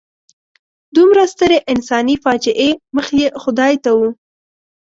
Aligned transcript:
دومره 0.95 1.23
سترې 1.33 1.57
انساني 1.73 2.15
فاجعې 2.23 2.69
مخ 2.95 3.07
یې 3.19 3.27
خدای 3.41 3.73
ته 3.83 3.89
و. 3.97 3.99